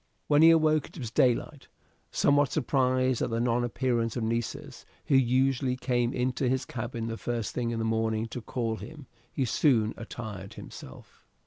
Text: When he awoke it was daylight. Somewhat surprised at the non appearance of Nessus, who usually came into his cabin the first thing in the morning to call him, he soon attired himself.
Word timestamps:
When 0.25 0.41
he 0.41 0.49
awoke 0.49 0.87
it 0.87 0.97
was 0.97 1.11
daylight. 1.11 1.67
Somewhat 2.09 2.51
surprised 2.51 3.21
at 3.21 3.29
the 3.29 3.39
non 3.39 3.63
appearance 3.63 4.17
of 4.17 4.23
Nessus, 4.23 4.83
who 5.05 5.15
usually 5.15 5.75
came 5.75 6.11
into 6.11 6.49
his 6.49 6.65
cabin 6.65 7.05
the 7.05 7.17
first 7.17 7.53
thing 7.53 7.69
in 7.69 7.77
the 7.77 7.85
morning 7.85 8.25
to 8.29 8.41
call 8.41 8.77
him, 8.77 9.05
he 9.31 9.45
soon 9.45 9.93
attired 9.97 10.55
himself. 10.55 11.27